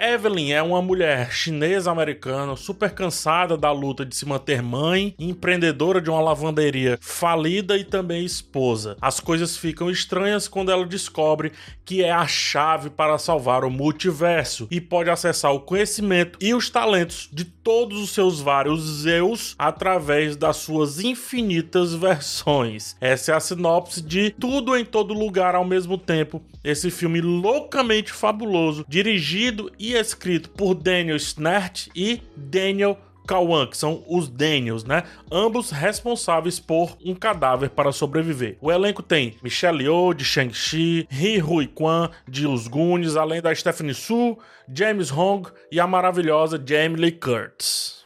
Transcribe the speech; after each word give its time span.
Evelyn 0.00 0.52
é 0.52 0.62
uma 0.62 0.80
mulher 0.80 1.32
chinesa-americana 1.32 2.54
super 2.54 2.92
cansada 2.92 3.56
da 3.56 3.72
luta 3.72 4.06
de 4.06 4.14
se 4.14 4.24
manter 4.24 4.62
mãe, 4.62 5.12
empreendedora 5.18 6.00
de 6.00 6.08
uma 6.08 6.20
lavanderia 6.20 6.96
falida 7.00 7.76
e 7.76 7.82
também 7.82 8.24
esposa. 8.24 8.96
As 9.00 9.18
coisas 9.18 9.56
ficam 9.56 9.90
estranhas 9.90 10.46
quando 10.46 10.70
ela 10.70 10.86
descobre 10.86 11.50
que 11.84 12.04
é 12.04 12.12
a 12.12 12.28
chave 12.28 12.90
para 12.90 13.18
salvar 13.18 13.64
o 13.64 13.70
multiverso 13.70 14.68
e 14.70 14.80
pode 14.80 15.10
acessar 15.10 15.52
o 15.52 15.60
conhecimento 15.60 16.38
e 16.40 16.54
os 16.54 16.70
talentos 16.70 17.28
de 17.32 17.44
todos 17.44 17.98
os 17.98 18.10
seus 18.10 18.40
vários 18.40 18.80
Zeus 19.02 19.56
através 19.58 20.36
das 20.36 20.58
suas 20.58 21.00
infinitas 21.00 21.92
versões. 21.92 22.94
Essa 23.00 23.32
é 23.32 23.34
a 23.34 23.40
sinopse 23.40 24.00
de 24.00 24.30
Tudo 24.30 24.76
em 24.76 24.84
Todo 24.84 25.12
Lugar 25.12 25.56
ao 25.56 25.64
mesmo 25.64 25.98
tempo. 25.98 26.40
Esse 26.62 26.90
filme 26.90 27.20
loucamente 27.20 28.12
fabuloso, 28.12 28.84
dirigido 28.88 29.72
e 29.78 29.87
escrito 29.94 30.50
por 30.50 30.74
Daniel 30.74 31.16
Snert 31.16 31.88
e 31.94 32.22
Daniel 32.36 32.98
Kawan, 33.28 33.66
que 33.66 33.76
são 33.76 34.02
os 34.08 34.26
Daniels, 34.26 34.84
né? 34.84 35.02
Ambos 35.30 35.70
responsáveis 35.70 36.58
por 36.58 36.96
um 37.04 37.14
cadáver 37.14 37.68
para 37.68 37.92
sobreviver. 37.92 38.56
O 38.58 38.72
elenco 38.72 39.02
tem 39.02 39.36
Michelle 39.42 39.82
Yeoh, 39.82 40.14
de 40.14 40.24
Shang-Chi, 40.24 41.06
Ri 41.10 41.42
Hui 41.42 41.66
Kwan, 41.66 42.10
de 42.26 42.46
Os 42.46 42.66
Goonies, 42.66 43.16
além 43.16 43.42
da 43.42 43.54
Stephanie 43.54 43.92
Su, 43.92 44.38
James 44.72 45.12
Hong 45.12 45.46
e 45.70 45.78
a 45.78 45.86
maravilhosa 45.86 46.60
Jamie 46.64 46.96
Lee 46.96 47.12
Curtis. 47.12 47.98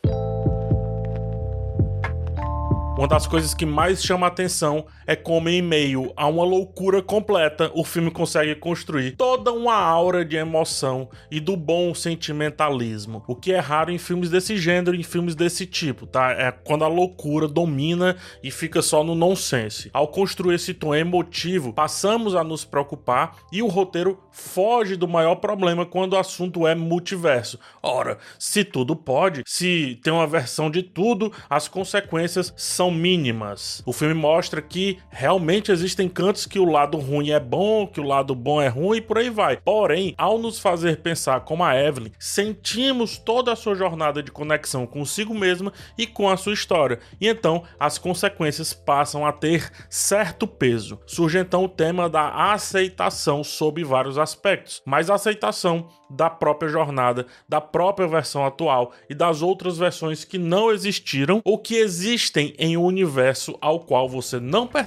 Uma 2.99 3.09
das 3.09 3.27
coisas 3.27 3.55
que 3.55 3.67
mais 3.67 4.05
chama 4.05 4.27
a 4.27 4.29
atenção 4.29 4.87
é 5.13 5.17
como, 5.17 5.49
em 5.49 5.61
meio 5.61 6.13
a 6.17 6.27
uma 6.27 6.43
loucura 6.43 7.03
completa, 7.03 7.71
o 7.75 7.85
filme 7.85 8.11
consegue 8.11 8.55
construir 8.55 9.13
toda 9.13 9.53
uma 9.53 9.75
aura 9.75 10.25
de 10.25 10.37
emoção 10.37 11.09
e 11.31 11.39
do 11.39 11.55
bom 11.55 11.95
sentimentalismo. 11.95 13.23
O 13.27 13.37
que 13.37 13.53
é 13.53 13.59
raro 13.59 13.91
em 13.91 13.99
filmes 13.99 14.31
desse 14.31 14.57
gênero, 14.57 14.97
em 14.97 15.03
filmes 15.03 15.35
desse 15.35 15.67
tipo, 15.67 16.07
tá? 16.07 16.33
É 16.33 16.51
quando 16.51 16.85
a 16.85 16.89
loucura 16.89 17.47
domina 17.47 18.17
e 18.43 18.51
fica 18.51 18.81
só 18.81 19.05
no 19.05 19.15
nonsense. 19.15 19.91
Ao 19.93 20.09
construir 20.09 20.55
esse 20.55 20.73
tom 20.73 20.95
emotivo, 20.95 21.73
passamos 21.75 22.35
a 22.35 22.43
nos 22.43 22.65
preocupar 22.65 23.37
e 23.53 23.63
o 23.63 23.69
roteiro 23.69 24.19
foge 24.31 24.97
do 24.97 25.07
maior 25.07 25.37
problema 25.37 25.85
quando 25.85 26.15
o 26.15 26.19
assunto 26.19 26.67
é 26.67 26.75
multiverso. 26.75 27.59
Ora, 27.83 28.17
se 28.39 28.65
tudo 28.65 28.97
pode, 28.97 29.43
se 29.47 30.01
tem 30.03 30.13
uma 30.13 30.27
versão 30.27 30.71
de 30.71 30.83
tudo, 30.83 31.31
as 31.51 31.69
consequências 31.69 32.53
são 32.57 32.91
mínimas. 32.91 33.83
O 33.85 33.93
filme 33.93 34.15
mostra 34.15 34.63
que 34.63 34.99
realmente 35.11 35.73
existem 35.73 36.09
cantos 36.09 36.47
que 36.47 36.59
o 36.59 36.65
lado 36.65 36.99
ruim 36.99 37.31
é 37.31 37.41
bom, 37.41 37.87
que 37.87 38.01
o 38.01 38.05
lado 38.05 38.35
bom 38.35 38.61
é 38.61 38.69
ruim 38.69 38.99
e 38.99 39.01
por 39.01 39.19
aí 39.19 39.31
vai. 39.31 39.57
Porém, 39.59 40.15
ao 40.17 40.39
nos 40.39 40.59
fazer 40.59 40.99
pensar 40.99 41.41
como 41.41 41.65
a 41.65 41.77
Evelyn, 41.77 42.13
sentimos 42.19 43.19
toda 43.19 43.53
a 43.53 43.57
sua 43.57 43.75
jornada 43.75 44.23
de 44.23 44.31
conexão 44.31 44.87
consigo 44.87 45.35
mesma 45.35 45.73
e 45.99 46.07
com 46.07 46.29
a 46.29 46.37
sua 46.37 46.55
história. 46.55 46.99
E 47.21 47.29
então 47.29 47.63
as 47.79 47.99
consequências 47.99 48.73
passam 48.73 49.27
a 49.27 49.33
ter 49.33 49.71
certo 49.91 50.47
peso. 50.47 50.99
Surge 51.07 51.39
então 51.39 51.65
o 51.65 51.69
tema 51.69 52.09
da 52.09 52.53
aceitação 52.53 53.45
sob 53.45 53.83
vários 53.85 54.19
aspectos, 54.19 54.83
mas 54.87 55.11
a 55.11 55.15
aceitação 55.15 55.89
da 56.11 56.29
própria 56.29 56.69
jornada, 56.69 57.27
da 57.49 57.61
própria 57.61 58.07
versão 58.07 58.45
atual 58.45 58.93
e 59.09 59.15
das 59.15 59.41
outras 59.41 59.79
versões 59.79 60.25
que 60.25 60.37
não 60.37 60.71
existiram 60.71 61.41
ou 61.45 61.59
que 61.59 61.77
existem 61.77 62.55
em 62.59 62.77
um 62.77 62.85
universo 62.85 63.57
ao 63.61 63.81
qual 63.81 64.09
você 64.09 64.39
não 64.39 64.67
pertence 64.67 64.82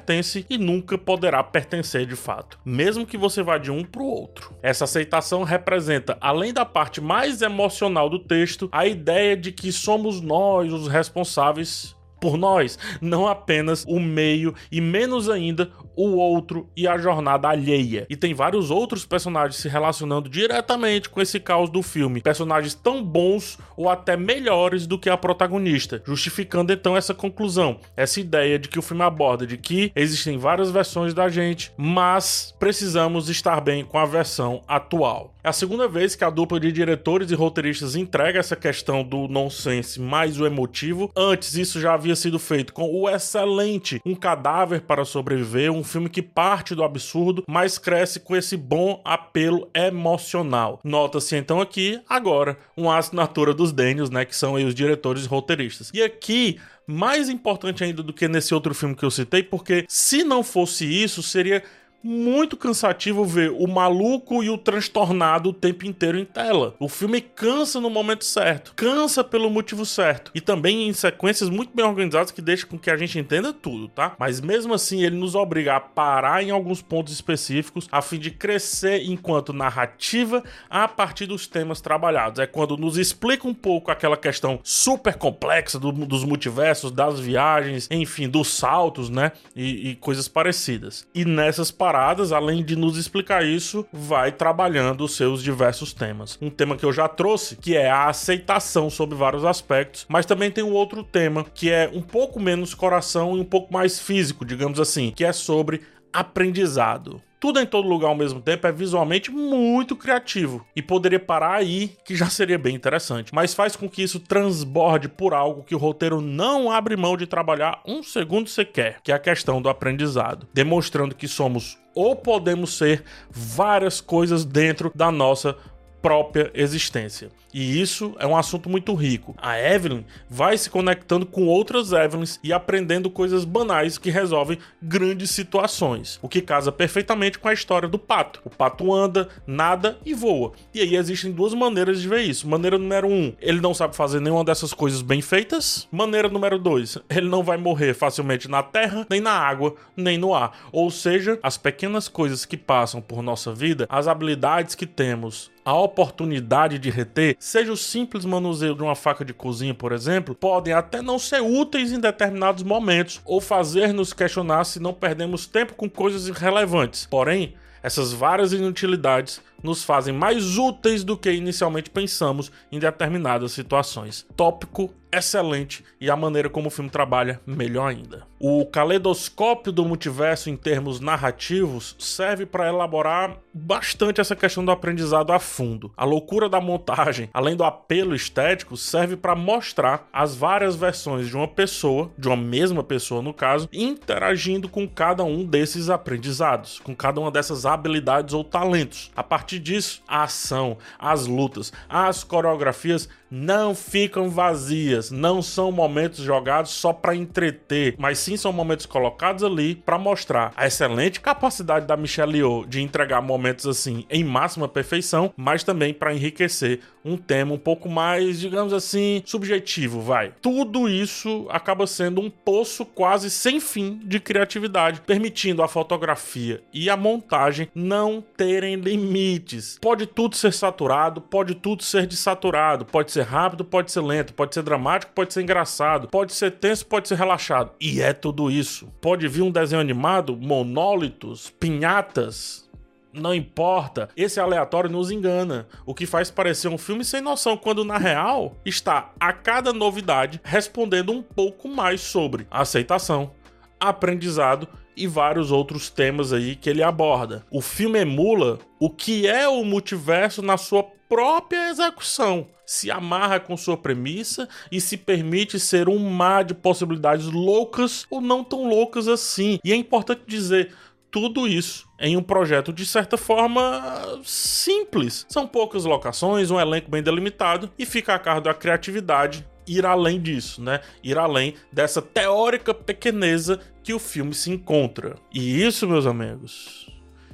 e 0.50 0.58
nunca 0.58 0.98
poderá 0.98 1.44
pertencer 1.44 2.06
de 2.06 2.16
fato, 2.16 2.60
mesmo 2.66 3.06
que 3.06 3.18
você 3.18 3.42
vá 3.42 3.58
de 3.58 3.72
um 3.72 3.84
para 3.84 4.02
o 4.02 4.06
outro. 4.06 4.54
Essa 4.62 4.86
aceitação 4.86 5.44
representa, 5.44 6.18
além 6.22 6.54
da 6.54 6.66
parte 6.66 7.02
mais 7.02 7.42
emocional 7.42 8.10
do 8.10 8.20
texto, 8.20 8.70
a 8.72 8.86
ideia 8.86 9.36
de 9.36 9.52
que 9.52 9.72
somos 9.72 10.22
nós 10.22 10.72
os 10.72 10.88
responsáveis 10.88 11.96
por 12.26 12.40
nós, 12.40 12.80
não 13.00 13.28
apenas 13.28 13.86
o 13.88 14.00
meio 14.00 14.56
e 14.72 14.82
menos 14.82 15.30
ainda 15.30 15.70
o 15.96 16.16
outro 16.16 16.68
e 16.76 16.88
a 16.88 16.98
jornada 16.98 17.48
alheia. 17.50 18.08
E 18.10 18.16
tem 18.16 18.34
vários 18.34 18.72
outros 18.72 19.06
personagens 19.06 19.58
se 19.58 19.70
relacionando 19.70 20.28
diretamente 20.28 21.08
com 21.08 21.22
esse 21.22 21.40
caos 21.40 21.70
do 21.70 21.84
filme, 21.84 22.24
personagens 22.24 22.74
tão 22.74 23.04
bons 23.04 23.60
ou 23.78 23.88
até 23.88 24.18
melhores 24.18 24.88
do 24.88 24.98
que 24.98 25.08
a 25.08 25.16
protagonista, 25.16 26.02
justificando 26.04 26.74
então 26.74 26.98
essa 26.98 27.14
conclusão, 27.14 27.80
essa 27.96 28.20
ideia 28.20 28.58
de 28.58 28.70
que 28.70 28.80
o 28.80 28.82
filme 28.82 29.04
aborda 29.04 29.46
de 29.46 29.56
que 29.56 29.92
existem 29.96 30.36
várias 30.40 30.72
versões 30.72 31.14
da 31.14 31.30
gente, 31.30 31.72
mas 31.78 32.56
precisamos 32.58 33.30
estar 33.30 33.62
bem 33.62 33.86
com 33.86 34.00
a 34.00 34.06
versão 34.06 34.64
atual. 34.68 35.35
É 35.46 35.50
a 35.50 35.54
segunda 35.54 35.88
vez 35.88 36.16
que 36.16 36.24
a 36.24 36.30
dupla 36.32 36.60
de 36.60 36.72
diretores 36.72 37.30
e 37.30 37.36
roteiristas 37.36 37.96
entrega 37.96 38.40
essa 38.40 38.56
questão 38.56 39.04
do 39.04 39.28
nonsense 39.28 40.02
mais 40.02 40.40
o 40.40 40.46
emotivo. 40.48 41.12
Antes 41.16 41.54
isso 41.54 41.80
já 41.80 41.94
havia 41.94 42.16
sido 42.16 42.40
feito 42.40 42.74
com 42.74 42.92
o 42.92 43.08
excelente 43.08 44.02
Um 44.04 44.16
Cadáver 44.16 44.82
para 44.82 45.06
Sobreviver, 45.06 45.72
um 45.72 45.84
filme 45.84 46.10
que 46.10 46.24
parte 46.24 46.74
do 46.74 46.84
absurdo, 46.84 47.44
mas 47.48 47.78
cresce 47.78 48.20
com 48.20 48.36
esse 48.36 48.58
bom 48.58 49.00
apelo 49.06 49.70
emocional. 49.76 50.80
Nota-se 50.84 51.36
então 51.36 51.62
aqui, 51.62 52.02
agora, 52.10 52.58
uma 52.76 52.98
assinatura 52.98 53.54
dos 53.54 53.72
Daniels, 53.72 54.10
né, 54.10 54.26
que 54.26 54.36
são 54.36 54.54
os 54.54 54.74
diretores 54.74 55.26
e 55.26 55.28
roteiristas. 55.28 55.92
E 55.94 56.02
aqui 56.02 56.60
mais 56.88 57.30
importante 57.30 57.84
ainda 57.84 58.02
do 58.02 58.14
que 58.14 58.28
nesse 58.28 58.54
outro 58.54 58.74
filme 58.74 58.96
que 58.96 59.06
eu 59.06 59.12
citei, 59.12 59.44
porque 59.44 59.86
se 59.88 60.24
não 60.24 60.44
fosse 60.44 60.86
isso, 60.86 61.22
seria 61.22 61.64
muito 62.06 62.56
cansativo 62.56 63.26
ver 63.26 63.50
o 63.50 63.68
maluco 63.68 64.44
e 64.44 64.50
o 64.50 64.60
transtornado 64.60 65.50
o 65.50 65.54
tempo 65.54 65.88
inteiro 65.88 66.20
em 66.20 66.24
tela. 66.24 66.76
O 66.80 66.88
filme 66.88 67.20
cansa 67.20 67.82
no 67.82 67.90
momento 67.90 68.24
certo, 68.24 68.74
cansa 68.76 69.24
pelo 69.24 69.50
motivo 69.50 69.84
certo 69.88 70.30
e 70.36 70.40
também 70.40 70.88
em 70.88 70.94
sequências 70.94 71.50
muito 71.50 71.76
bem 71.76 71.84
organizadas 71.84 72.30
que 72.30 72.44
deixam 72.44 72.70
com 72.70 72.78
que 72.78 72.92
a 72.92 72.98
gente 72.98 73.18
entenda 73.18 73.52
tudo, 73.52 73.88
tá? 73.88 74.16
Mas 74.20 74.40
mesmo 74.40 74.72
assim 74.72 75.04
ele 75.04 75.16
nos 75.16 75.34
obriga 75.34 75.78
a 75.78 75.80
parar 75.80 76.44
em 76.44 76.52
alguns 76.52 76.80
pontos 76.80 77.12
específicos 77.12 77.88
a 77.92 78.04
fim 78.04 78.20
de 78.20 78.30
crescer 78.30 79.04
enquanto 79.06 79.52
narrativa 79.52 80.44
a 80.70 80.88
partir 80.88 81.26
dos 81.26 81.48
temas 81.48 81.82
trabalhados. 81.82 82.40
É 82.40 82.46
quando 82.46 82.78
nos 82.78 83.00
explica 83.00 83.48
um 83.48 83.54
pouco 83.54 83.90
aquela 83.90 84.16
questão 84.16 84.60
super 84.64 85.16
complexa 85.16 85.80
do, 85.80 85.92
dos 85.92 86.24
multiversos, 86.24 86.92
das 86.92 87.20
viagens, 87.20 87.88
enfim, 87.90 88.30
dos 88.30 88.50
saltos, 88.50 89.10
né? 89.10 89.32
E, 89.56 89.90
e 89.90 89.96
coisas 89.96 90.28
parecidas. 90.28 91.08
E 91.16 91.26
nessas 91.26 91.72
paradas 91.72 91.95
além 92.32 92.64
de 92.64 92.76
nos 92.76 92.98
explicar 92.98 93.46
isso, 93.46 93.86
vai 93.92 94.32
trabalhando 94.32 95.04
os 95.04 95.16
seus 95.16 95.42
diversos 95.42 95.94
temas. 95.94 96.38
Um 96.42 96.50
tema 96.50 96.76
que 96.76 96.86
eu 96.86 96.94
já 96.94 97.08
trouxe, 97.08 97.56
que 97.56 97.76
é 97.76 97.90
a 97.90 98.08
aceitação 98.08 98.90
sobre 98.90 99.16
vários 99.16 99.46
aspectos, 99.46 100.06
mas 100.10 100.26
também 100.26 100.52
tem 100.52 100.64
um 100.64 100.74
outro 100.74 101.04
tema 101.04 101.46
que 101.54 101.70
é 101.70 101.90
um 101.94 102.02
pouco 102.02 102.40
menos 102.40 102.74
coração 102.74 103.38
e 103.38 103.40
um 103.40 103.46
pouco 103.46 103.74
mais 103.74 104.00
físico, 104.00 104.46
digamos 104.46 104.80
assim, 104.80 105.12
que 105.12 105.24
é 105.24 105.32
sobre 105.34 105.82
aprendizado 106.12 107.22
tudo 107.46 107.60
em 107.60 107.66
todo 107.68 107.88
lugar 107.88 108.08
ao 108.08 108.16
mesmo 108.16 108.42
tempo 108.42 108.66
é 108.66 108.72
visualmente 108.72 109.30
muito 109.30 109.96
criativo. 109.96 110.66
E 110.76 110.82
poderia 110.82 111.20
parar 111.20 111.54
aí, 111.54 111.96
que 112.04 112.16
já 112.16 112.28
seria 112.28 112.58
bem 112.58 112.74
interessante, 112.74 113.32
mas 113.36 113.54
faz 113.54 113.76
com 113.76 113.88
que 113.88 114.02
isso 114.02 114.20
transborde 114.20 115.08
por 115.08 115.32
algo 115.32 115.62
que 115.62 115.76
o 115.76 115.78
roteiro 115.78 116.22
não 116.22 116.72
abre 116.72 116.98
mão 116.98 117.16
de 117.16 117.28
trabalhar 117.28 117.84
um 117.86 118.02
segundo 118.02 118.50
sequer, 118.50 119.00
que 119.04 119.12
é 119.12 119.16
a 119.16 119.20
questão 119.20 119.62
do 119.62 119.70
aprendizado, 119.70 120.48
demonstrando 120.52 121.14
que 121.14 121.28
somos 121.28 121.78
ou 121.94 122.16
podemos 122.16 122.76
ser 122.80 123.04
várias 123.30 124.02
coisas 124.02 124.44
dentro 124.44 124.92
da 124.96 125.12
nossa 125.12 125.56
própria 126.02 126.50
existência. 126.56 127.30
E 127.56 127.80
isso 127.80 128.14
é 128.20 128.28
um 128.28 128.36
assunto 128.36 128.70
muito 128.70 128.94
rico. 128.94 129.34
A 129.38 129.58
Evelyn 129.58 130.04
vai 130.30 130.58
se 130.58 130.70
conectando 130.70 131.26
com 131.26 131.48
outras 131.48 131.94
Evelyns 131.94 132.38
e 132.44 132.52
aprendendo 132.52 133.10
coisas 133.10 133.46
banais 133.46 133.98
que 133.98 134.10
resolvem 134.10 134.58
grandes 134.82 135.32
situações, 135.32 136.20
o 136.22 136.28
que 136.28 136.42
casa 136.42 136.70
perfeitamente 136.70 137.40
com 137.40 137.48
a 137.48 137.54
história 137.54 137.88
do 137.88 137.98
pato. 137.98 138.42
O 138.44 138.50
pato 138.50 138.94
anda, 138.94 139.30
nada 139.48 139.98
e 140.06 140.14
voa. 140.14 140.52
E 140.74 140.82
aí 140.82 140.98
existem 140.98 141.32
duas 141.32 141.54
maneiras 141.54 142.02
de 142.02 142.10
ver 142.10 142.24
isso. 142.24 142.46
Maneira 142.46 142.78
número 142.78 143.08
um, 143.08 143.34
ele 143.40 143.62
não 143.62 143.74
sabe 143.74 143.96
fazer 143.96 144.20
nenhuma 144.20 144.44
dessas 144.44 144.74
coisas 144.74 145.02
bem 145.02 145.22
feitas. 145.22 145.88
Maneira 145.90 146.28
número 146.28 146.60
dois, 146.60 146.98
ele 147.10 147.30
não 147.30 147.42
vai 147.42 147.56
morrer 147.56 147.94
facilmente 147.94 148.50
na 148.50 148.64
terra, 148.64 149.08
nem 149.10 149.22
na 149.22 149.32
água, 149.32 149.76
nem 149.96 150.18
no 150.18 150.36
ar. 150.36 150.68
Ou 150.74 150.92
seja, 150.92 151.40
as 151.42 151.58
pequenas 151.58 152.10
coisas 152.10 152.44
que 152.44 152.58
passam 152.58 153.02
por 153.02 153.22
nossa 153.22 153.54
vida, 153.54 153.86
as 153.90 154.10
habilidades 154.10 154.76
que 154.76 154.86
temos, 154.86 155.56
a 155.66 155.74
oportunidade 155.74 156.78
de 156.78 156.92
reter, 156.92 157.36
seja 157.46 157.72
o 157.72 157.78
simples 157.78 158.26
manuseio 158.26 158.74
de 158.74 158.82
uma 158.82 158.96
faca 158.96 159.24
de 159.24 159.32
cozinha, 159.32 159.72
por 159.72 159.92
exemplo, 159.92 160.34
podem 160.34 160.74
até 160.74 161.00
não 161.00 161.20
ser 161.20 161.42
úteis 161.42 161.92
em 161.92 162.00
determinados 162.00 162.64
momentos 162.64 163.22
ou 163.24 163.40
fazer 163.40 163.94
nos 163.94 164.14
questionar 164.14 164.64
se 164.64 164.80
não 164.80 164.92
perdemos 164.92 165.46
tempo 165.46 165.76
com 165.76 165.88
coisas 165.88 166.28
irrelevantes. 166.28 167.06
Porém, 167.06 167.54
essas 167.84 168.12
várias 168.12 168.52
inutilidades 168.52 169.40
nos 169.66 169.84
fazem 169.84 170.14
mais 170.14 170.58
úteis 170.58 171.04
do 171.04 171.18
que 171.18 171.32
inicialmente 171.32 171.90
pensamos 171.90 172.52
em 172.72 172.80
determinadas 172.80 173.52
situações. 173.52 174.26
Tópico 174.38 174.94
excelente 175.18 175.84
e 176.00 176.10
a 176.10 176.16
maneira 176.16 176.50
como 176.50 176.68
o 176.68 176.72
filme 176.72 176.90
trabalha, 176.90 177.40
melhor 177.46 177.88
ainda. 177.88 178.24
O 178.40 178.66
caleidoscópio 178.66 179.72
do 179.72 179.86
multiverso 179.86 180.50
em 180.50 180.58
termos 180.58 181.00
narrativos 181.00 181.96
serve 181.98 182.46
para 182.46 182.68
elaborar 182.68 183.38
bastante 183.54 184.20
essa 184.20 184.36
questão 184.36 184.64
do 184.64 184.72
aprendizado 184.72 185.32
a 185.32 185.40
fundo. 185.40 185.92
A 185.96 186.04
loucura 186.04 186.50
da 186.50 186.60
montagem, 186.60 187.30
além 187.34 187.56
do 187.56 187.64
apelo 187.64 188.14
estético, 188.14 188.76
serve 188.76 189.16
para 189.16 189.36
mostrar 189.36 190.08
as 190.12 190.36
várias 190.36 190.76
versões 190.76 191.28
de 191.28 191.36
uma 191.36 191.48
pessoa, 191.48 192.12
de 192.18 192.28
uma 192.28 192.36
mesma 192.36 192.84
pessoa 192.84 193.22
no 193.22 193.34
caso, 193.34 193.70
interagindo 193.72 194.68
com 194.68 194.88
cada 194.88 195.24
um 195.24 195.46
desses 195.46 195.90
aprendizados, 195.90 196.80
com 196.80 196.94
cada 196.94 197.22
uma 197.22 197.32
dessas 197.32 197.66
habilidades 197.66 198.34
ou 198.34 198.44
talentos. 198.44 199.12
A 199.16 199.24
partir 199.24 199.55
disso, 199.60 200.02
a 200.08 200.24
ação, 200.24 200.78
as 200.98 201.26
lutas, 201.26 201.72
as 201.90 202.24
coreografias 202.24 203.08
não 203.36 203.76
ficam 203.76 204.30
vazias, 204.30 205.12
não 205.12 205.42
são 205.42 205.70
momentos 205.70 206.20
jogados 206.20 206.72
só 206.72 206.94
para 206.94 207.14
entreter, 207.14 207.94
mas 207.98 208.18
sim 208.18 208.38
são 208.38 208.54
momentos 208.54 208.86
colocados 208.86 209.44
ali 209.44 209.76
para 209.76 209.98
mostrar 209.98 210.54
a 210.56 210.66
excelente 210.66 211.20
capacidade 211.20 211.86
da 211.86 211.98
Michelle 211.98 212.38
Yeoh 212.38 212.66
de 212.66 212.82
entregar 212.82 213.22
momentos 213.22 213.68
assim 213.68 214.06
em 214.10 214.24
máxima 214.24 214.70
perfeição, 214.70 215.34
mas 215.36 215.66
também 215.66 215.94
para 215.94 216.14
enriquecer 216.14 216.80
um 217.04 217.18
tema 217.18 217.54
um 217.54 217.58
pouco 217.58 217.90
mais, 217.90 218.40
digamos 218.40 218.72
assim, 218.72 219.22
subjetivo, 219.26 220.02
vai. 220.02 220.34
Tudo 220.42 220.88
isso 220.90 221.46
acaba 221.50 221.86
sendo 221.86 222.22
um 222.22 222.30
poço 222.30 222.86
quase 222.86 223.30
sem 223.30 223.60
fim 223.60 224.00
de 224.04 224.20
criatividade, 224.20 225.02
permitindo 225.02 225.62
a 225.62 225.68
fotografia 225.68 226.64
e 226.74 226.90
a 226.90 226.96
montagem 226.96 227.68
não 227.76 228.24
terem 228.36 228.76
limites. 228.76 229.78
Pode 229.80 230.08
tudo 230.08 230.36
ser 230.36 230.54
saturado, 230.54 231.20
pode 231.20 231.54
tudo 231.54 231.84
ser 231.84 232.08
desaturado, 232.08 232.86
pode 232.86 233.12
ser 233.12 233.25
rápido, 233.26 233.66
pode 233.66 233.92
ser 233.92 234.02
lento, 234.02 234.34
pode 234.34 234.54
ser 234.54 234.64
dramático, 234.64 235.12
pode 235.14 235.34
ser 235.34 235.42
engraçado, 235.42 236.08
pode 236.08 236.34
ser 236.34 236.52
tenso, 236.52 236.86
pode 236.86 237.08
ser 237.08 237.16
relaxado. 237.16 237.72
E 237.80 238.02
é 238.02 238.14
tudo 238.14 238.50
isso. 238.50 238.88
Pode 239.02 239.28
vir 239.28 239.42
um 239.42 239.52
desenho 239.52 239.82
animado, 239.82 240.38
monólitos, 240.38 241.50
pinhatas, 241.50 242.70
não 243.14 243.34
importa. 243.34 244.10
Esse 244.16 244.40
aleatório 244.40 244.90
nos 244.90 245.12
engana, 245.12 245.68
o 245.86 245.94
que 245.94 246.06
faz 246.06 246.30
parecer 246.30 246.68
um 246.68 246.78
filme 246.78 247.04
sem 247.04 247.22
noção, 247.22 247.58
quando 247.58 247.84
na 247.84 247.98
real 247.98 248.56
está 248.66 249.12
a 249.20 249.34
cada 249.34 249.74
novidade 249.74 250.40
respondendo 250.44 251.12
um 251.12 251.22
pouco 251.22 251.68
mais 251.68 252.02
sobre 252.02 252.48
aceitação, 252.52 253.32
aprendizado 253.80 254.68
e 254.98 255.08
vários 255.08 255.52
outros 255.52 255.90
temas 255.90 256.32
aí 256.32 256.56
que 256.56 256.70
ele 256.70 256.84
aborda. 256.84 257.46
O 257.52 257.62
filme 257.62 258.00
emula 258.00 258.60
o 258.80 258.90
que 258.90 259.28
é 259.28 259.48
o 259.48 259.64
multiverso 259.64 260.42
na 260.42 260.58
sua 260.58 260.84
própria 261.16 261.70
execução. 261.70 262.50
Se 262.66 262.92
amarra 262.92 263.40
com 263.40 263.56
sua 263.56 263.78
premissa 263.78 264.50
e 264.70 264.82
se 264.82 264.98
permite 264.98 265.58
ser 265.58 265.88
um 265.88 265.98
mar 265.98 266.44
de 266.44 266.54
possibilidades 266.54 267.28
loucas 267.28 268.06
ou 268.10 268.20
não 268.20 268.44
tão 268.44 268.68
loucas 268.68 269.08
assim. 269.08 269.58
E 269.64 269.72
é 269.72 269.76
importante 269.78 270.24
dizer, 270.28 270.74
tudo 271.10 271.48
isso 271.48 271.88
em 271.98 272.18
um 272.18 272.22
projeto 272.22 272.74
de 272.74 272.86
certa 272.86 273.16
forma 273.16 274.20
simples. 274.26 275.26
São 275.30 275.48
poucas 275.48 275.86
locações, 275.86 276.52
um 276.52 276.60
elenco 276.60 276.92
bem 276.92 277.02
delimitado 277.02 277.72
e 277.80 277.86
fica 277.86 278.14
a 278.14 278.20
cargo 278.20 278.42
da 278.42 278.54
criatividade 278.54 279.48
ir 279.66 279.86
além 279.86 280.20
disso, 280.20 280.62
né? 280.62 280.82
Ir 281.02 281.18
além 281.18 281.56
dessa 281.72 282.02
teórica 282.02 282.74
pequeneza 282.74 283.62
que 283.82 283.94
o 283.94 284.00
filme 284.00 284.34
se 284.34 284.52
encontra. 284.52 285.16
E 285.34 285.64
isso, 285.64 285.88
meus 285.88 286.06
amigos, 286.06 286.92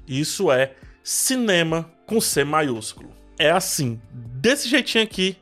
isso 0.07 0.51
é 0.51 0.75
cinema 1.03 1.91
com 2.05 2.21
C 2.21 2.43
maiúsculo. 2.43 3.20
É 3.37 3.51
assim, 3.51 3.99
desse 4.11 4.67
jeitinho 4.69 5.03
aqui 5.03 5.37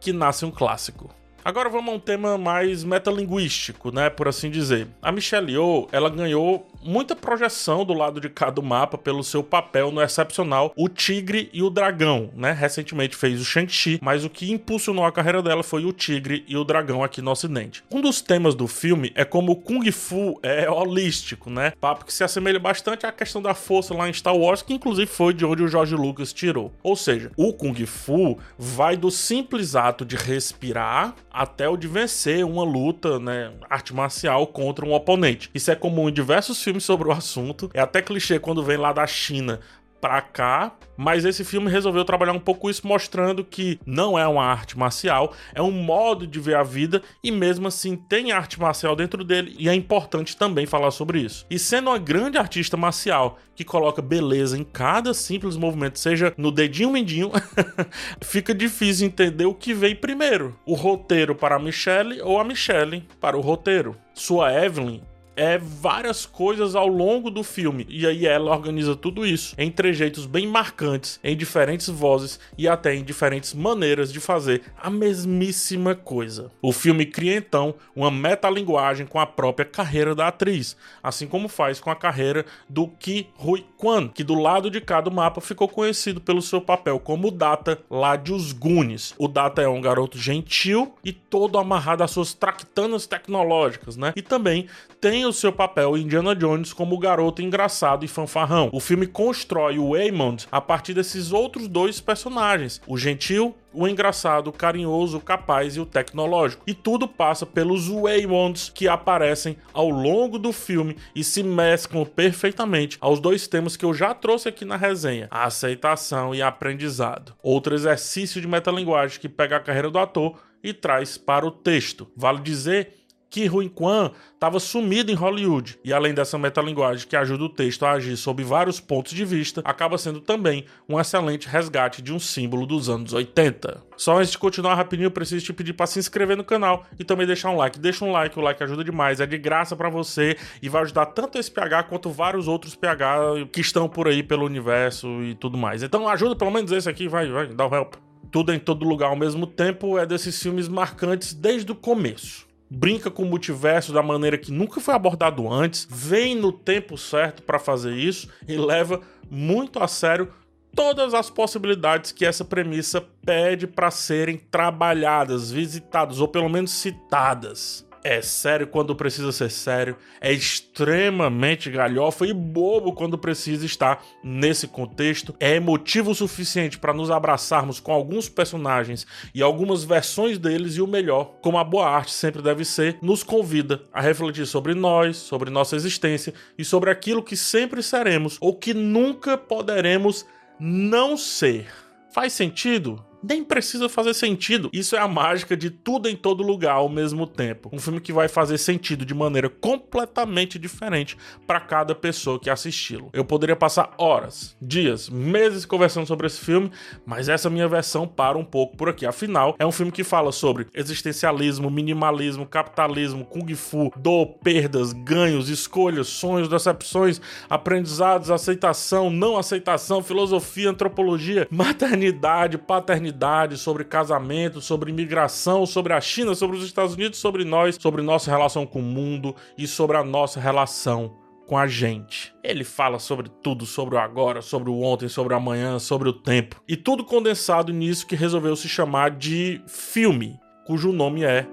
que 0.00 0.12
nasce 0.12 0.44
um 0.44 0.50
clássico. 0.50 1.14
Agora 1.44 1.68
vamos 1.68 1.92
a 1.92 1.96
um 1.96 2.00
tema 2.00 2.38
mais 2.38 2.84
metalinguístico, 2.84 3.92
né, 3.92 4.08
por 4.08 4.26
assim 4.26 4.50
dizer. 4.50 4.88
A 5.02 5.12
Michelle 5.12 5.52
Yeoh, 5.52 5.86
ela 5.92 6.08
ganhou 6.08 6.66
muita 6.84 7.16
projeção 7.16 7.84
do 7.84 7.94
lado 7.94 8.20
de 8.20 8.28
cá 8.28 8.50
do 8.50 8.62
mapa 8.62 8.98
pelo 8.98 9.24
seu 9.24 9.42
papel 9.42 9.90
no 9.90 10.02
excepcional 10.02 10.72
O 10.76 10.88
Tigre 10.88 11.48
e 11.52 11.62
o 11.62 11.70
Dragão, 11.70 12.30
né? 12.34 12.52
Recentemente 12.52 13.16
fez 13.16 13.40
o 13.40 13.44
Shang-Chi, 13.44 13.98
mas 14.02 14.24
o 14.24 14.30
que 14.30 14.52
impulsionou 14.52 15.04
a 15.04 15.12
carreira 15.12 15.42
dela 15.42 15.62
foi 15.62 15.84
o 15.84 15.92
Tigre 15.92 16.44
e 16.46 16.56
o 16.56 16.64
Dragão 16.64 17.02
aqui 17.02 17.22
no 17.22 17.30
ocidente. 17.30 17.82
Um 17.90 18.00
dos 18.00 18.20
temas 18.20 18.54
do 18.54 18.68
filme 18.68 19.12
é 19.14 19.24
como 19.24 19.52
o 19.52 19.56
Kung 19.56 19.90
Fu 19.90 20.38
é 20.42 20.68
holístico, 20.70 21.48
né? 21.48 21.72
Papo 21.80 22.04
que 22.04 22.12
se 22.12 22.22
assemelha 22.22 22.58
bastante 22.58 23.06
à 23.06 23.12
questão 23.12 23.40
da 23.40 23.54
força 23.54 23.94
lá 23.94 24.08
em 24.08 24.12
Star 24.12 24.36
Wars, 24.36 24.62
que 24.62 24.74
inclusive 24.74 25.10
foi 25.10 25.32
de 25.32 25.44
onde 25.44 25.62
o 25.62 25.68
George 25.68 25.94
Lucas 25.94 26.32
tirou. 26.32 26.72
Ou 26.82 26.96
seja, 26.96 27.30
o 27.36 27.52
Kung 27.52 27.74
Fu 27.86 28.38
vai 28.58 28.96
do 28.96 29.10
simples 29.10 29.74
ato 29.74 30.04
de 30.04 30.16
respirar 30.16 31.14
até 31.32 31.68
o 31.68 31.76
de 31.76 31.88
vencer 31.88 32.44
uma 32.44 32.64
luta, 32.64 33.18
né, 33.18 33.52
arte 33.68 33.94
marcial 33.94 34.46
contra 34.46 34.84
um 34.84 34.92
oponente. 34.92 35.50
Isso 35.54 35.70
é 35.70 35.74
comum 35.74 36.08
em 36.08 36.12
diversos 36.12 36.62
filmes 36.62 36.73
sobre 36.80 37.08
o 37.08 37.12
assunto. 37.12 37.70
É 37.74 37.80
até 37.80 38.02
clichê 38.02 38.38
quando 38.38 38.62
vem 38.62 38.76
lá 38.76 38.92
da 38.92 39.06
China 39.06 39.60
pra 40.04 40.20
cá, 40.20 40.76
mas 40.98 41.24
esse 41.24 41.42
filme 41.42 41.70
resolveu 41.70 42.04
trabalhar 42.04 42.34
um 42.34 42.38
pouco 42.38 42.68
isso, 42.68 42.86
mostrando 42.86 43.42
que 43.42 43.80
não 43.86 44.18
é 44.18 44.26
uma 44.26 44.44
arte 44.44 44.78
marcial, 44.78 45.32
é 45.54 45.62
um 45.62 45.70
modo 45.70 46.26
de 46.26 46.38
ver 46.38 46.56
a 46.56 46.62
vida 46.62 47.00
e 47.22 47.30
mesmo 47.30 47.66
assim 47.66 47.96
tem 47.96 48.30
arte 48.30 48.60
marcial 48.60 48.94
dentro 48.94 49.24
dele 49.24 49.56
e 49.58 49.66
é 49.66 49.74
importante 49.74 50.36
também 50.36 50.66
falar 50.66 50.90
sobre 50.90 51.20
isso. 51.20 51.46
E 51.48 51.58
sendo 51.58 51.88
uma 51.88 51.96
grande 51.96 52.36
artista 52.36 52.76
marcial 52.76 53.38
que 53.56 53.64
coloca 53.64 54.02
beleza 54.02 54.58
em 54.58 54.62
cada 54.62 55.14
simples 55.14 55.56
movimento, 55.56 55.98
seja 55.98 56.34
no 56.36 56.52
dedinho 56.52 56.90
mindinho, 56.90 57.32
fica 58.20 58.54
difícil 58.54 59.06
entender 59.06 59.46
o 59.46 59.54
que 59.54 59.72
veio 59.72 59.96
primeiro: 59.96 60.54
o 60.66 60.74
roteiro 60.74 61.34
para 61.34 61.56
a 61.56 61.58
Michelle 61.58 62.20
ou 62.20 62.38
a 62.38 62.44
Michelle 62.44 63.08
para 63.18 63.38
o 63.38 63.40
roteiro. 63.40 63.96
Sua 64.12 64.52
Evelyn 64.52 65.00
é 65.36 65.58
várias 65.58 66.26
coisas 66.26 66.74
ao 66.74 66.86
longo 66.86 67.30
do 67.30 67.42
filme. 67.42 67.86
E 67.88 68.06
aí 68.06 68.26
ela 68.26 68.50
organiza 68.50 68.96
tudo 68.96 69.26
isso 69.26 69.54
em 69.58 69.70
trejeitos 69.70 70.26
bem 70.26 70.46
marcantes, 70.46 71.18
em 71.22 71.36
diferentes 71.36 71.88
vozes 71.88 72.38
e 72.56 72.68
até 72.68 72.94
em 72.94 73.04
diferentes 73.04 73.54
maneiras 73.54 74.12
de 74.12 74.20
fazer 74.20 74.62
a 74.80 74.90
mesmíssima 74.90 75.94
coisa. 75.94 76.50
O 76.62 76.72
filme 76.72 77.06
cria 77.06 77.36
então 77.36 77.74
uma 77.94 78.10
metalinguagem 78.10 79.06
com 79.06 79.18
a 79.18 79.26
própria 79.26 79.66
carreira 79.66 80.14
da 80.14 80.28
atriz, 80.28 80.76
assim 81.02 81.26
como 81.26 81.48
faz 81.48 81.80
com 81.80 81.90
a 81.90 81.96
carreira 81.96 82.44
do 82.68 82.88
Ki 82.88 83.28
Hui 83.38 83.64
Kwan, 83.76 84.08
que 84.08 84.24
do 84.24 84.34
lado 84.34 84.70
de 84.70 84.80
cá 84.80 85.00
do 85.00 85.10
mapa 85.10 85.40
ficou 85.40 85.68
conhecido 85.68 86.20
pelo 86.20 86.42
seu 86.42 86.60
papel 86.60 86.98
como 86.98 87.30
Data 87.30 87.78
lá 87.90 88.16
de 88.16 88.32
Os 88.32 88.52
Goonies. 88.52 89.14
O 89.18 89.28
Data 89.28 89.62
é 89.62 89.68
um 89.68 89.80
garoto 89.80 90.18
gentil 90.18 90.94
e 91.04 91.12
todo 91.12 91.58
amarrado 91.58 92.02
às 92.02 92.10
suas 92.10 92.32
tractanas 92.32 93.06
tecnológicas, 93.06 93.96
né? 93.96 94.12
E 94.16 94.22
também 94.22 94.68
tem 95.00 95.23
o 95.26 95.32
seu 95.32 95.52
papel 95.52 95.96
Indiana 95.96 96.34
Jones 96.34 96.72
como 96.72 96.94
o 96.94 96.98
garoto 96.98 97.42
engraçado 97.42 98.04
e 98.04 98.08
fanfarrão. 98.08 98.70
O 98.72 98.80
filme 98.80 99.06
constrói 99.06 99.78
o 99.78 99.90
Waymond 99.90 100.46
a 100.50 100.60
partir 100.60 100.94
desses 100.94 101.32
outros 101.32 101.68
dois 101.68 102.00
personagens, 102.00 102.80
o 102.86 102.96
gentil 102.96 103.54
o 103.74 103.88
engraçado, 103.88 104.48
o 104.48 104.52
carinhoso, 104.52 105.18
o 105.18 105.20
capaz 105.20 105.76
e 105.76 105.80
o 105.80 105.86
tecnológico. 105.86 106.62
E 106.66 106.72
tudo 106.72 107.08
passa 107.08 107.44
pelos 107.44 107.88
Waymonds 107.88 108.70
que 108.72 108.86
aparecem 108.86 109.56
ao 109.72 109.90
longo 109.90 110.38
do 110.38 110.52
filme 110.52 110.96
e 111.14 111.24
se 111.24 111.42
mesclam 111.42 112.06
perfeitamente 112.06 112.96
aos 113.00 113.18
dois 113.18 113.48
temas 113.48 113.76
que 113.76 113.84
eu 113.84 113.92
já 113.92 114.14
trouxe 114.14 114.48
aqui 114.48 114.64
na 114.64 114.76
resenha: 114.76 115.26
a 115.30 115.44
aceitação 115.44 116.34
e 116.34 116.40
aprendizado. 116.40 117.34
Outro 117.42 117.74
exercício 117.74 118.40
de 118.40 118.46
metalinguagem 118.46 119.20
que 119.20 119.28
pega 119.28 119.56
a 119.56 119.60
carreira 119.60 119.90
do 119.90 119.98
ator 119.98 120.38
e 120.62 120.72
traz 120.72 121.18
para 121.18 121.46
o 121.46 121.50
texto. 121.50 122.10
Vale 122.16 122.40
dizer 122.40 123.03
que 123.34 123.46
Rui 123.46 123.68
Kwan 123.68 124.12
estava 124.32 124.60
sumido 124.60 125.10
em 125.10 125.14
Hollywood. 125.16 125.76
E 125.82 125.92
além 125.92 126.14
dessa 126.14 126.38
metalinguagem 126.38 127.08
que 127.08 127.16
ajuda 127.16 127.42
o 127.42 127.48
texto 127.48 127.84
a 127.84 127.90
agir 127.90 128.16
sob 128.16 128.44
vários 128.44 128.78
pontos 128.78 129.12
de 129.12 129.24
vista, 129.24 129.60
acaba 129.64 129.98
sendo 129.98 130.20
também 130.20 130.66
um 130.88 131.00
excelente 131.00 131.48
resgate 131.48 132.00
de 132.00 132.12
um 132.12 132.20
símbolo 132.20 132.64
dos 132.64 132.88
anos 132.88 133.12
80. 133.12 133.82
Só 133.96 134.18
antes 134.18 134.30
de 134.30 134.38
continuar 134.38 134.76
rapidinho, 134.76 135.08
eu 135.08 135.10
preciso 135.10 135.44
te 135.44 135.52
pedir 135.52 135.72
para 135.72 135.88
se 135.88 135.98
inscrever 135.98 136.36
no 136.36 136.44
canal 136.44 136.86
e 136.96 137.02
também 137.02 137.26
deixar 137.26 137.50
um 137.50 137.56
like. 137.56 137.76
Deixa 137.76 138.04
um 138.04 138.12
like, 138.12 138.38
o 138.38 138.42
like 138.42 138.62
ajuda 138.62 138.84
demais, 138.84 139.18
é 139.18 139.26
de 139.26 139.36
graça 139.36 139.74
para 139.74 139.90
você 139.90 140.36
e 140.62 140.68
vai 140.68 140.82
ajudar 140.82 141.06
tanto 141.06 141.36
esse 141.36 141.50
PH 141.50 141.82
quanto 141.84 142.10
vários 142.10 142.46
outros 142.46 142.76
PH 142.76 143.48
que 143.52 143.60
estão 143.60 143.88
por 143.88 144.06
aí 144.06 144.22
pelo 144.22 144.46
universo 144.46 145.08
e 145.24 145.34
tudo 145.34 145.58
mais. 145.58 145.82
Então 145.82 146.08
ajuda 146.08 146.36
pelo 146.36 146.52
menos 146.52 146.70
esse 146.70 146.88
aqui, 146.88 147.08
vai, 147.08 147.28
vai, 147.28 147.48
dá 147.48 147.66
o 147.66 147.74
help. 147.74 147.94
Tudo 148.30 148.54
em 148.54 148.60
todo 148.60 148.86
lugar 148.86 149.08
ao 149.08 149.16
mesmo 149.16 149.44
tempo 149.44 149.98
é 149.98 150.06
desses 150.06 150.40
filmes 150.40 150.68
marcantes 150.68 151.34
desde 151.34 151.72
o 151.72 151.74
começo 151.74 152.53
brinca 152.70 153.10
com 153.10 153.22
o 153.22 153.26
multiverso 153.26 153.92
da 153.92 154.02
maneira 154.02 154.38
que 154.38 154.50
nunca 154.50 154.80
foi 154.80 154.94
abordado 154.94 155.50
antes, 155.52 155.86
vem 155.90 156.34
no 156.34 156.52
tempo 156.52 156.96
certo 156.96 157.42
para 157.42 157.58
fazer 157.58 157.94
isso 157.94 158.28
e 158.48 158.56
leva 158.56 159.00
muito 159.30 159.82
a 159.82 159.88
sério 159.88 160.28
todas 160.74 161.14
as 161.14 161.30
possibilidades 161.30 162.10
que 162.10 162.26
essa 162.26 162.44
premissa 162.44 163.00
pede 163.24 163.66
para 163.66 163.90
serem 163.90 164.36
trabalhadas, 164.36 165.50
visitadas 165.50 166.20
ou 166.20 166.28
pelo 166.28 166.48
menos 166.48 166.72
citadas. 166.72 167.86
É 168.04 168.20
sério 168.20 168.66
quando 168.66 168.94
precisa 168.94 169.32
ser 169.32 169.50
sério, 169.50 169.96
é 170.20 170.30
extremamente 170.30 171.70
galhofa 171.70 172.26
e 172.26 172.34
bobo 172.34 172.92
quando 172.92 173.16
precisa 173.16 173.64
estar 173.64 174.04
nesse 174.22 174.68
contexto, 174.68 175.34
é 175.40 175.56
emotivo 175.56 176.10
o 176.10 176.14
suficiente 176.14 176.78
para 176.78 176.92
nos 176.92 177.10
abraçarmos 177.10 177.80
com 177.80 177.90
alguns 177.90 178.28
personagens 178.28 179.06
e 179.34 179.42
algumas 179.42 179.82
versões 179.82 180.36
deles 180.36 180.76
e 180.76 180.82
o 180.82 180.86
melhor, 180.86 181.36
como 181.40 181.56
a 181.56 181.64
boa 181.64 181.88
arte 181.88 182.12
sempre 182.12 182.42
deve 182.42 182.64
ser, 182.64 182.98
nos 183.00 183.22
convida 183.22 183.82
a 183.90 184.02
refletir 184.02 184.46
sobre 184.46 184.74
nós, 184.74 185.16
sobre 185.16 185.48
nossa 185.48 185.74
existência 185.74 186.34
e 186.58 186.64
sobre 186.64 186.90
aquilo 186.90 187.22
que 187.22 187.36
sempre 187.36 187.82
seremos 187.82 188.36
ou 188.38 188.54
que 188.54 188.74
nunca 188.74 189.38
poderemos 189.38 190.26
não 190.60 191.16
ser. 191.16 191.66
Faz 192.12 192.34
sentido? 192.34 193.02
Nem 193.28 193.42
precisa 193.42 193.88
fazer 193.88 194.12
sentido. 194.12 194.68
Isso 194.72 194.94
é 194.94 194.98
a 194.98 195.08
mágica 195.08 195.56
de 195.56 195.70
tudo 195.70 196.08
em 196.08 196.16
todo 196.16 196.42
lugar 196.42 196.74
ao 196.74 196.88
mesmo 196.88 197.26
tempo. 197.26 197.70
Um 197.72 197.78
filme 197.78 198.00
que 198.00 198.12
vai 198.12 198.28
fazer 198.28 198.58
sentido 198.58 199.04
de 199.04 199.14
maneira 199.14 199.48
completamente 199.48 200.58
diferente 200.58 201.16
para 201.46 201.60
cada 201.60 201.94
pessoa 201.94 202.38
que 202.38 202.50
assisti-lo. 202.50 203.10
Eu 203.12 203.24
poderia 203.24 203.56
passar 203.56 203.94
horas, 203.96 204.56
dias, 204.60 205.08
meses 205.08 205.64
conversando 205.64 206.06
sobre 206.06 206.26
esse 206.26 206.40
filme, 206.40 206.70
mas 207.06 207.28
essa 207.28 207.48
minha 207.48 207.66
versão 207.66 208.06
para 208.06 208.36
um 208.36 208.44
pouco 208.44 208.76
por 208.76 208.88
aqui. 208.88 209.06
Afinal, 209.06 209.56
é 209.58 209.64
um 209.64 209.72
filme 209.72 209.90
que 209.90 210.04
fala 210.04 210.30
sobre 210.30 210.66
existencialismo, 210.74 211.70
minimalismo, 211.70 212.46
capitalismo, 212.46 213.24
kung 213.24 213.54
fu, 213.54 213.90
dor, 213.96 214.26
perdas, 214.42 214.92
ganhos, 214.92 215.48
escolhas, 215.48 216.08
sonhos, 216.08 216.48
decepções, 216.48 217.20
aprendizados, 217.48 218.30
aceitação, 218.30 219.08
não 219.08 219.38
aceitação, 219.38 220.02
filosofia, 220.02 220.70
antropologia, 220.70 221.48
maternidade, 221.50 222.58
paternidade 222.58 223.13
sobre 223.56 223.84
casamento, 223.84 224.60
sobre 224.60 224.90
imigração, 224.90 225.66
sobre 225.66 225.92
a 225.92 226.00
China, 226.00 226.34
sobre 226.34 226.56
os 226.56 226.64
Estados 226.64 226.94
Unidos, 226.94 227.18
sobre 227.18 227.44
nós, 227.44 227.76
sobre 227.80 228.02
nossa 228.02 228.30
relação 228.30 228.66
com 228.66 228.80
o 228.80 228.82
mundo 228.82 229.34
e 229.56 229.66
sobre 229.66 229.96
a 229.96 230.04
nossa 230.04 230.40
relação 230.40 231.16
com 231.46 231.58
a 231.58 231.66
gente. 231.66 232.34
Ele 232.42 232.64
fala 232.64 232.98
sobre 232.98 233.28
tudo, 233.42 233.66
sobre 233.66 233.96
o 233.96 233.98
agora, 233.98 234.40
sobre 234.42 234.70
o 234.70 234.80
ontem, 234.80 235.08
sobre 235.08 235.34
o 235.34 235.36
amanhã, 235.36 235.78
sobre 235.78 236.08
o 236.08 236.12
tempo. 236.12 236.60
E 236.66 236.76
tudo 236.76 237.04
condensado 237.04 237.72
nisso 237.72 238.06
que 238.06 238.16
resolveu 238.16 238.56
se 238.56 238.68
chamar 238.68 239.10
de 239.10 239.60
filme, 239.66 240.38
cujo 240.66 240.92
nome 240.92 241.24
é 241.24 241.46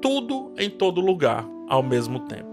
Tudo 0.00 0.52
em 0.58 0.68
Todo 0.68 1.00
Lugar 1.00 1.46
ao 1.68 1.82
mesmo 1.82 2.20
tempo. 2.20 2.51